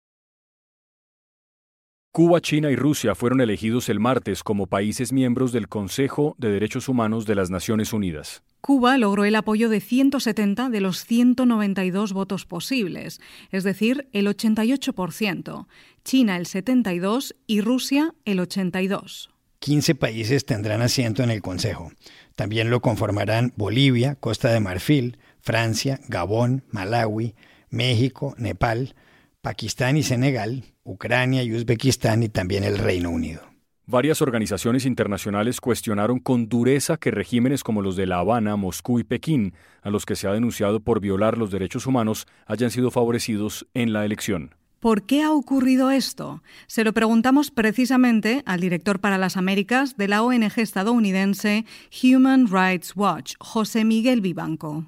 Cuba, 2.13 2.41
China 2.41 2.71
y 2.71 2.77
Rusia 2.77 3.17
fueron 3.17 3.41
elegidos 3.41 3.89
el 3.89 3.99
martes 3.99 4.45
como 4.45 4.69
países 4.69 5.13
miembros 5.13 5.51
del 5.51 5.67
Consejo 5.67 6.37
de 6.39 6.53
Derechos 6.53 6.89
Humanos 6.89 7.27
de 7.27 7.35
las 7.35 7.51
Naciones 7.51 7.93
Unidas. 7.93 8.45
Cuba 8.61 8.97
logró 8.97 9.25
el 9.25 9.35
apoyo 9.35 9.69
de 9.69 9.81
170 9.81 10.69
de 10.69 10.81
los 10.81 11.05
192 11.05 12.13
votos 12.13 12.47
posibles, 12.47 13.21
es 13.51 13.65
decir, 13.65 14.09
el 14.13 14.29
88%, 14.29 15.67
China 16.05 16.37
el 16.37 16.47
72% 16.47 17.33
y 17.49 17.61
Rusia 17.61 18.15
el 18.25 18.39
82%. 18.39 19.31
15 19.59 19.95
países 19.95 20.45
tendrán 20.45 20.83
asiento 20.83 21.23
en 21.23 21.31
el 21.31 21.43
Consejo. 21.43 21.91
También 22.37 22.71
lo 22.71 22.81
conformarán 22.81 23.53
Bolivia, 23.57 24.15
Costa 24.15 24.51
de 24.51 24.61
Marfil, 24.61 25.19
Francia, 25.41 26.01
Gabón, 26.09 26.63
Malawi, 26.71 27.35
México, 27.71 28.35
Nepal, 28.39 28.95
Pakistán 29.41 29.97
y 29.97 30.03
Senegal, 30.03 30.65
Ucrania 30.85 31.43
y 31.43 31.53
Uzbekistán 31.53 32.23
y 32.23 32.29
también 32.29 32.63
el 32.63 32.79
Reino 32.79 33.11
Unido. 33.11 33.43
Varias 33.89 34.21
organizaciones 34.21 34.85
internacionales 34.85 35.61
cuestionaron 35.61 36.19
con 36.19 36.49
dureza 36.49 36.97
que 36.97 37.13
regímenes 37.13 37.63
como 37.63 37.83
los 37.83 37.95
de 37.95 38.07
La 38.07 38.19
Habana, 38.19 38.57
Moscú 38.57 38.99
y 38.99 39.05
Pekín, 39.05 39.55
a 39.81 39.91
los 39.91 40.05
que 40.05 40.17
se 40.17 40.27
ha 40.27 40.33
denunciado 40.33 40.81
por 40.81 41.01
violar 41.01 41.39
los 41.39 41.53
derechos 41.53 41.87
humanos, 41.87 42.27
hayan 42.47 42.73
sido 42.73 42.91
favorecidos 42.91 43.67
en 43.75 43.93
la 43.93 44.05
elección. 44.05 44.57
¿Por 44.87 45.03
qué 45.03 45.25
ha 45.25 45.33
ocurrido 45.33 45.91
esto? 45.91 46.45
Se 46.69 46.85
lo 46.85 46.93
preguntamos 46.93 47.51
precisamente 47.51 48.45
al 48.47 48.61
director 48.61 49.01
para 49.01 49.19
las 49.19 49.37
Américas 49.37 49.97
de 49.97 50.07
la 50.07 50.23
ONG 50.23 50.61
estadounidense 50.61 51.65
Human 52.05 52.47
Rights 52.47 52.93
Watch, 52.95 53.35
José 53.41 53.85
Miguel 53.85 54.21
Vivanco. 54.21 54.87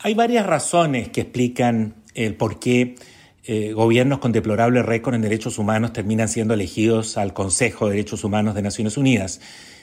Hay 0.00 0.12
varias 0.12 0.44
razones 0.44 1.08
que 1.08 1.22
explican 1.22 1.94
el 2.12 2.34
por 2.34 2.58
qué 2.58 2.96
eh, 3.44 3.72
gobiernos 3.72 4.18
con 4.18 4.32
deplorable 4.32 4.82
récord 4.82 5.14
en 5.14 5.22
derechos 5.22 5.58
humanos 5.58 5.94
terminan 5.94 6.28
siendo 6.28 6.52
elegidos 6.52 7.16
al 7.16 7.32
Consejo 7.32 7.86
de 7.86 7.92
Derechos 7.92 8.22
Humanos 8.22 8.54
de 8.54 8.60
Naciones 8.60 8.98
Unidas. 8.98 9.40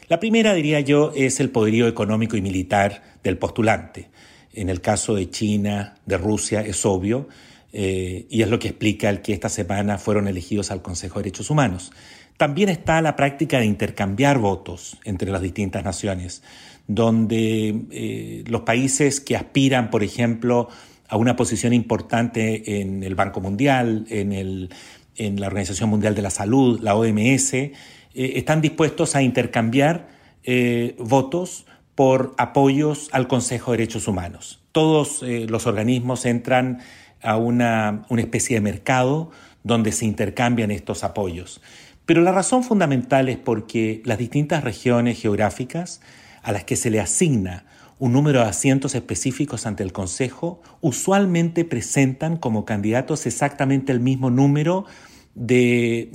La 0.10 0.20
primera, 0.20 0.54
diría 0.54 0.80
yo, 0.82 1.12
es 1.16 1.40
el 1.40 1.50
poderío 1.50 1.88
económico 1.88 2.38
y 2.38 2.44
militar 2.44 3.02
del 3.24 3.40
postulante. 3.40 4.12
En 4.54 4.70
el 4.70 4.80
caso 4.80 5.16
de 5.16 5.32
China, 5.32 5.96
de 6.06 6.20
Rusia, 6.20 6.62
es 6.62 6.86
obvio, 6.86 7.28
eh, 7.76 8.28
y 8.30 8.44
es 8.44 8.50
lo 8.50 8.60
que 8.60 8.68
explica 8.68 9.10
el 9.10 9.22
que 9.22 9.34
esta 9.34 9.50
semana 9.50 9.98
fueron 9.98 10.28
elegidos 10.28 10.70
al 10.70 10.84
Consejo 10.84 11.18
de 11.18 11.24
Derechos 11.24 11.50
Humanos. 11.50 11.92
También 12.38 12.70
está 12.70 13.02
la 13.02 13.16
práctica 13.16 13.60
de 13.60 13.66
intercambiar 13.66 14.38
votos 14.38 14.98
entre 15.04 15.32
las 15.32 15.42
distintas 15.42 15.84
naciones, 15.84 16.44
donde 16.88 17.82
eh, 17.90 18.44
los 18.48 18.62
países 18.62 19.20
que 19.20 19.36
aspiran, 19.36 19.90
por 19.90 20.04
ejemplo, 20.04 20.70
a 21.08 21.18
una 21.18 21.36
posición 21.36 21.74
importante 21.74 22.80
en 22.80 23.04
el 23.04 23.16
Banco 23.16 23.42
Mundial, 23.42 24.06
en, 24.10 24.70
la 25.40 25.48
Organización 25.48 25.90
Mundial 25.90 26.14
de 26.14 26.22
la 26.22 26.30
Salud, 26.30 26.80
la 26.80 26.96
OMS, 26.96 27.54
eh, 27.54 27.74
están 28.14 28.62
dispuestos 28.62 29.16
a 29.16 29.24
intercambiar 29.24 30.10
votos 31.00 31.66
por 31.96 32.36
apoyos 32.38 33.08
al 33.14 33.28
Consejo 33.28 33.72
de 33.72 33.78
Derechos 33.78 34.08
Humanos. 34.10 34.60
Todos 34.74 35.22
los 35.22 35.68
organismos 35.68 36.26
entran 36.26 36.80
a 37.24 37.38
una, 37.38 38.06
especie 38.18 38.58
de 38.58 38.62
mercado 38.62 39.32
donde 39.64 39.92
se 39.92 40.06
intercambian 40.06 40.72
estos 40.72 41.04
apoyos. 41.04 41.62
Pero 42.06 42.22
la 42.22 42.32
razón 42.32 42.64
fundamental 42.64 43.30
es 43.30 43.38
porque 43.38 44.02
las 44.06 44.18
distintas 44.18 44.64
regiones 44.64 45.22
geográficas 45.22 46.02
a 46.42 46.52
las 46.52 46.66
que 46.66 46.76
se 46.76 46.90
le 46.90 47.00
asigna 47.00 47.66
un 48.00 48.12
número 48.12 48.40
de 48.42 48.48
asientos 48.48 48.96
específicos 48.96 49.66
ante 49.66 49.84
el 49.84 49.94
Consejo 49.94 50.62
usualmente 50.82 51.64
presentan 51.64 52.36
como 52.36 52.66
candidatos 52.66 53.26
exactamente 53.26 53.94
el 53.94 54.02
mismo 54.02 54.30
número 54.30 54.86
de, 55.36 56.10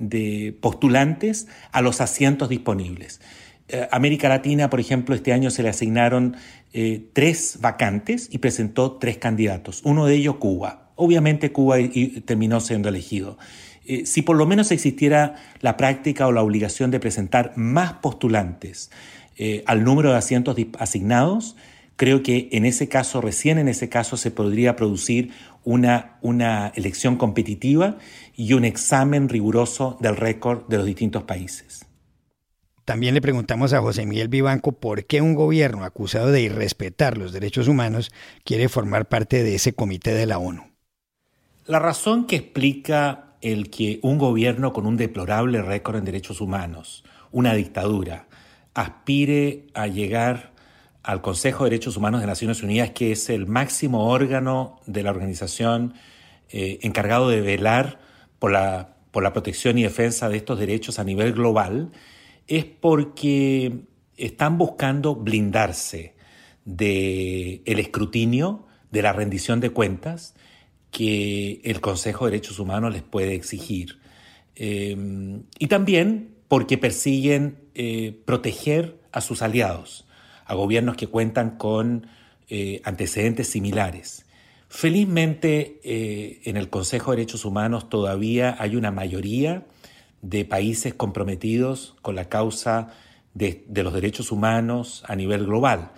de 0.00 0.56
postulantes 0.60 1.46
a 1.70 1.82
los 1.82 2.00
asientos 2.00 2.48
disponibles. 2.48 3.20
Eh, 3.72 3.86
América 3.92 4.28
Latina, 4.28 4.68
por 4.68 4.80
ejemplo, 4.80 5.14
este 5.14 5.32
año 5.32 5.50
se 5.50 5.62
le 5.62 5.68
asignaron 5.68 6.36
eh, 6.72 7.08
tres 7.12 7.58
vacantes 7.60 8.28
y 8.30 8.38
presentó 8.38 8.92
tres 8.92 9.18
candidatos, 9.18 9.80
uno 9.84 10.06
de 10.06 10.14
ellos 10.14 10.36
Cuba. 10.36 10.90
Obviamente 10.96 11.52
Cuba 11.52 11.76
terminó 12.24 12.60
siendo 12.60 12.88
elegido. 12.88 13.38
Eh, 13.86 14.06
si 14.06 14.22
por 14.22 14.36
lo 14.36 14.46
menos 14.46 14.70
existiera 14.70 15.36
la 15.60 15.76
práctica 15.76 16.26
o 16.26 16.32
la 16.32 16.42
obligación 16.42 16.90
de 16.90 17.00
presentar 17.00 17.52
más 17.56 17.94
postulantes 17.94 18.90
al 19.64 19.84
número 19.84 20.10
de 20.10 20.18
asientos 20.18 20.54
asignados, 20.78 21.56
creo 21.96 22.22
que 22.22 22.50
en 22.52 22.66
ese 22.66 22.88
caso, 22.88 23.22
recién 23.22 23.56
en 23.58 23.68
ese 23.68 23.88
caso, 23.88 24.18
se 24.18 24.30
podría 24.30 24.76
producir 24.76 25.32
una, 25.64 26.18
una 26.22 26.72
elección 26.74 27.16
competitiva 27.16 27.98
y 28.36 28.54
un 28.54 28.64
examen 28.64 29.28
riguroso 29.28 29.98
del 30.00 30.16
récord 30.16 30.66
de 30.68 30.78
los 30.78 30.86
distintos 30.86 31.24
países. 31.24 31.86
También 32.90 33.14
le 33.14 33.20
preguntamos 33.20 33.72
a 33.72 33.80
José 33.80 34.04
Miguel 34.04 34.26
Vivanco 34.26 34.72
por 34.72 35.04
qué 35.04 35.22
un 35.22 35.36
gobierno 35.36 35.84
acusado 35.84 36.32
de 36.32 36.42
irrespetar 36.42 37.16
los 37.16 37.32
derechos 37.32 37.68
humanos 37.68 38.10
quiere 38.42 38.68
formar 38.68 39.06
parte 39.06 39.44
de 39.44 39.54
ese 39.54 39.74
comité 39.74 40.12
de 40.12 40.26
la 40.26 40.38
ONU. 40.38 40.72
La 41.66 41.78
razón 41.78 42.26
que 42.26 42.34
explica 42.34 43.36
el 43.42 43.70
que 43.70 44.00
un 44.02 44.18
gobierno 44.18 44.72
con 44.72 44.86
un 44.86 44.96
deplorable 44.96 45.62
récord 45.62 45.98
en 45.98 46.04
derechos 46.04 46.40
humanos, 46.40 47.04
una 47.30 47.54
dictadura, 47.54 48.26
aspire 48.74 49.68
a 49.72 49.86
llegar 49.86 50.50
al 51.04 51.22
Consejo 51.22 51.62
de 51.62 51.70
Derechos 51.70 51.96
Humanos 51.96 52.22
de 52.22 52.26
Naciones 52.26 52.60
Unidas, 52.60 52.90
que 52.90 53.12
es 53.12 53.30
el 53.30 53.46
máximo 53.46 54.08
órgano 54.08 54.80
de 54.86 55.04
la 55.04 55.12
organización 55.12 55.94
eh, 56.48 56.80
encargado 56.82 57.28
de 57.28 57.40
velar 57.40 58.00
por 58.40 58.50
la, 58.50 58.96
por 59.12 59.22
la 59.22 59.32
protección 59.32 59.78
y 59.78 59.84
defensa 59.84 60.28
de 60.28 60.38
estos 60.38 60.58
derechos 60.58 60.98
a 60.98 61.04
nivel 61.04 61.34
global, 61.34 61.92
es 62.50 62.64
porque 62.64 63.84
están 64.16 64.58
buscando 64.58 65.14
blindarse 65.14 66.14
del 66.64 67.62
el 67.64 67.78
escrutinio, 67.78 68.66
de 68.90 69.02
la 69.02 69.12
rendición 69.12 69.60
de 69.60 69.70
cuentas 69.70 70.34
que 70.90 71.60
el 71.62 71.80
Consejo 71.80 72.24
de 72.24 72.32
Derechos 72.32 72.58
Humanos 72.58 72.92
les 72.92 73.02
puede 73.02 73.34
exigir. 73.34 74.00
Em, 74.56 75.44
y 75.60 75.68
también 75.68 76.34
porque 76.48 76.76
persiguen 76.76 77.58
eh, 77.76 78.20
proteger 78.24 78.98
a 79.12 79.20
sus 79.20 79.42
aliados, 79.42 80.06
a 80.44 80.54
gobiernos 80.54 80.96
que 80.96 81.06
cuentan 81.06 81.56
con 81.56 82.08
eh, 82.48 82.82
antecedentes 82.84 83.46
similares. 83.46 84.26
Felizmente 84.68 85.80
eh, 85.84 86.40
en 86.44 86.56
el 86.56 86.68
Consejo 86.68 87.12
de 87.12 87.18
Derechos 87.18 87.44
Humanos 87.44 87.88
todavía 87.88 88.56
hay 88.58 88.74
una 88.74 88.90
mayoría 88.90 89.64
de 90.22 90.44
países 90.44 90.94
comprometidos 90.94 91.96
con 92.02 92.14
la 92.14 92.28
causa 92.28 92.88
de, 93.34 93.64
los 93.68 93.92
derechos 93.92 94.32
humanos 94.32 95.02
a 95.06 95.16
nivel 95.16 95.46
global. 95.46 95.92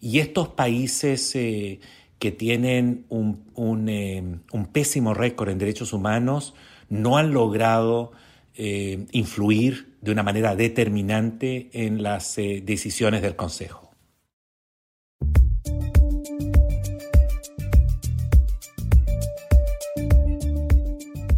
Y 0.00 0.18
estos 0.18 0.48
países 0.48 1.34
eh, 1.34 1.80
que 2.18 2.30
tienen 2.30 3.06
un, 3.08 3.88
eh, 3.88 4.22
un, 4.52 4.66
pésimo 4.66 5.14
récord 5.14 5.48
en 5.48 5.58
derechos 5.58 5.92
humanos 5.92 6.54
no 6.88 7.16
han 7.16 7.32
logrado 7.32 8.12
eh, 8.56 9.06
influir 9.12 9.94
de 10.00 10.12
una 10.12 10.22
manera 10.22 10.54
determinante 10.54 11.70
en 11.72 12.02
las 12.02 12.36
decisiones 12.36 13.22
del 13.22 13.36
Consejo. 13.36 13.83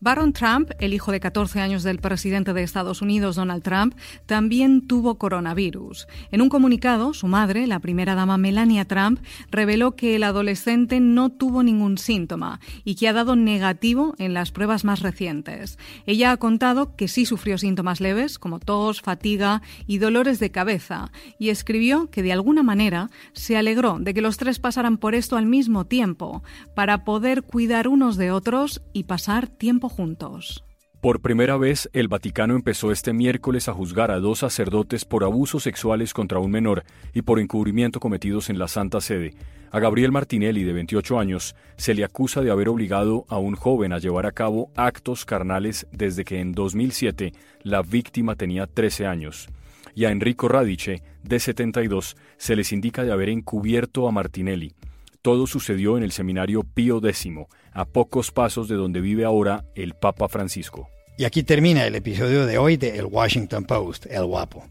Baron 0.00 0.32
Trump, 0.32 0.70
el 0.78 0.94
hijo 0.94 1.10
de 1.10 1.18
14 1.18 1.60
años 1.60 1.82
del 1.82 1.98
presidente 1.98 2.52
de 2.52 2.62
Estados 2.62 3.02
Unidos, 3.02 3.34
Donald 3.34 3.64
Trump, 3.64 3.96
también 4.26 4.86
tuvo 4.86 5.18
coronavirus. 5.18 6.06
En 6.30 6.40
un 6.40 6.48
comunicado, 6.48 7.14
su 7.14 7.26
madre, 7.26 7.66
la 7.66 7.80
primera 7.80 8.14
dama 8.14 8.38
Melania 8.38 8.84
Trump, 8.84 9.18
reveló 9.50 9.96
que 9.96 10.14
el 10.14 10.22
adolescente 10.22 11.00
no 11.00 11.30
tuvo 11.30 11.64
ningún 11.64 11.98
síntoma 11.98 12.60
y 12.84 12.94
que 12.94 13.08
ha 13.08 13.12
dado 13.12 13.34
negativo 13.34 14.14
en 14.18 14.34
las 14.34 14.52
pruebas 14.52 14.84
más 14.84 15.00
recientes. 15.00 15.78
Ella 16.06 16.30
ha 16.30 16.36
contado 16.36 16.94
que 16.94 17.08
sí 17.08 17.26
sufrió 17.26 17.58
síntomas 17.58 18.00
leves, 18.00 18.38
como 18.38 18.60
tos, 18.60 19.02
fatiga 19.02 19.62
y 19.88 19.98
dolores 19.98 20.38
de 20.38 20.52
cabeza, 20.52 21.10
y 21.40 21.48
escribió 21.48 22.08
que 22.08 22.22
de 22.22 22.32
alguna 22.32 22.62
manera 22.62 23.10
se 23.32 23.56
alegró 23.56 23.98
de 23.98 24.14
que 24.14 24.22
los 24.22 24.36
tres 24.36 24.60
pasaran 24.60 24.96
por 24.96 25.16
esto 25.16 25.36
al 25.36 25.46
mismo 25.46 25.86
tiempo, 25.86 26.44
para 26.76 27.02
poder 27.02 27.42
cuidar 27.42 27.88
unos 27.88 28.16
de 28.16 28.30
otros 28.30 28.80
y 28.92 29.04
pasar 29.04 29.48
juntos. 29.88 30.64
Por 31.00 31.20
primera 31.20 31.56
vez, 31.56 31.88
el 31.92 32.08
Vaticano 32.08 32.56
empezó 32.56 32.90
este 32.90 33.12
miércoles 33.12 33.68
a 33.68 33.72
juzgar 33.72 34.10
a 34.10 34.18
dos 34.18 34.40
sacerdotes 34.40 35.04
por 35.04 35.22
abusos 35.22 35.62
sexuales 35.62 36.12
contra 36.12 36.40
un 36.40 36.50
menor 36.50 36.82
y 37.14 37.22
por 37.22 37.38
encubrimiento 37.38 38.00
cometidos 38.00 38.50
en 38.50 38.58
la 38.58 38.66
Santa 38.66 39.00
Sede. 39.00 39.34
A 39.70 39.78
Gabriel 39.78 40.10
Martinelli, 40.10 40.64
de 40.64 40.72
28 40.72 41.20
años, 41.20 41.54
se 41.76 41.94
le 41.94 42.02
acusa 42.02 42.40
de 42.40 42.50
haber 42.50 42.68
obligado 42.68 43.26
a 43.28 43.38
un 43.38 43.54
joven 43.54 43.92
a 43.92 43.98
llevar 43.98 44.26
a 44.26 44.32
cabo 44.32 44.72
actos 44.74 45.24
carnales 45.24 45.86
desde 45.92 46.24
que 46.24 46.40
en 46.40 46.50
2007 46.50 47.32
la 47.62 47.82
víctima 47.82 48.34
tenía 48.34 48.66
13 48.66 49.06
años. 49.06 49.48
Y 49.94 50.04
a 50.04 50.10
Enrico 50.10 50.48
Radice, 50.48 51.04
de 51.22 51.38
72, 51.38 52.16
se 52.38 52.56
les 52.56 52.72
indica 52.72 53.04
de 53.04 53.12
haber 53.12 53.28
encubierto 53.28 54.08
a 54.08 54.12
Martinelli. 54.12 54.74
Todo 55.22 55.46
sucedió 55.46 55.96
en 55.96 56.02
el 56.02 56.12
seminario 56.12 56.62
Pío 56.62 56.98
X, 56.98 57.28
a 57.72 57.84
pocos 57.84 58.30
pasos 58.30 58.68
de 58.68 58.76
donde 58.76 59.00
vive 59.00 59.24
ahora 59.24 59.64
el 59.74 59.94
Papa 59.94 60.28
Francisco. 60.28 60.88
Y 61.16 61.24
aquí 61.24 61.42
termina 61.42 61.84
el 61.84 61.96
episodio 61.96 62.46
de 62.46 62.58
hoy 62.58 62.76
de 62.76 62.96
El 62.96 63.06
Washington 63.06 63.64
Post, 63.64 64.06
El 64.06 64.24
Guapo. 64.26 64.64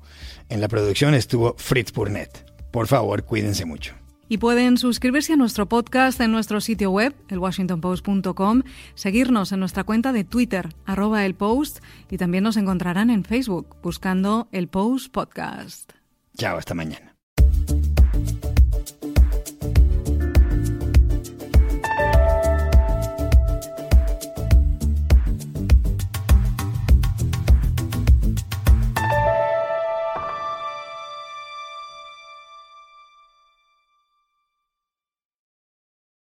En 0.50 0.62
la 0.62 0.70
producción 0.70 1.14
estuvo 1.14 1.56
Fritz 1.58 1.92
Burnett. 1.92 2.46
Por 2.72 2.88
favor, 2.88 3.24
cuídense 3.24 3.66
mucho. 3.66 3.96
Y 4.30 4.38
pueden 4.38 4.78
suscribirse 4.78 5.34
a 5.34 5.38
nuestro 5.38 5.68
podcast 5.68 6.20
en 6.20 6.32
nuestro 6.32 6.60
sitio 6.62 6.92
web, 6.92 7.14
elwashingtonpost.com, 7.30 8.64
seguirnos 8.96 9.52
en 9.52 9.60
nuestra 9.60 9.84
cuenta 9.84 10.12
de 10.12 10.24
Twitter, 10.24 10.70
arroba 10.86 11.26
el 11.26 11.34
post, 11.34 11.80
y 12.10 12.18
también 12.18 12.44
nos 12.44 12.58
encontrarán 12.58 13.10
en 13.10 13.24
Facebook 13.24 13.76
buscando 13.82 14.48
el 14.52 14.68
Post 14.68 15.12
Podcast. 15.12 15.94
Chao, 16.38 16.58
hasta 16.58 16.74
mañana. 16.74 17.17